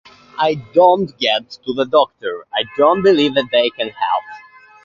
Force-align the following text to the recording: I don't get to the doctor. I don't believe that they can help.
I 0.39 0.55
don't 0.73 1.15
get 1.19 1.51
to 1.63 1.73
the 1.75 1.85
doctor. 1.85 2.45
I 2.51 2.63
don't 2.75 3.03
believe 3.03 3.35
that 3.35 3.49
they 3.51 3.69
can 3.69 3.89
help. 3.89 4.23